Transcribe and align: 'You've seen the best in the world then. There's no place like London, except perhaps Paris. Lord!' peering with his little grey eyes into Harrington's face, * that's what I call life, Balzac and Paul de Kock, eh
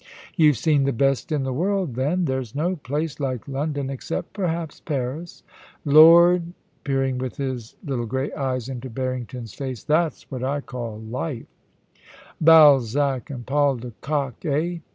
'You've 0.35 0.57
seen 0.57 0.85
the 0.85 0.91
best 0.93 1.31
in 1.31 1.43
the 1.43 1.53
world 1.53 1.93
then. 1.93 2.25
There's 2.25 2.55
no 2.55 2.75
place 2.75 3.19
like 3.19 3.47
London, 3.47 3.91
except 3.91 4.33
perhaps 4.33 4.79
Paris. 4.79 5.43
Lord!' 5.85 6.53
peering 6.83 7.19
with 7.19 7.37
his 7.37 7.75
little 7.85 8.07
grey 8.07 8.33
eyes 8.33 8.67
into 8.67 8.89
Harrington's 8.89 9.53
face, 9.53 9.83
* 9.83 9.83
that's 9.83 10.31
what 10.31 10.43
I 10.43 10.59
call 10.61 10.97
life, 11.01 11.45
Balzac 12.41 13.29
and 13.29 13.45
Paul 13.45 13.75
de 13.75 13.91
Kock, 14.01 14.43
eh 14.43 14.79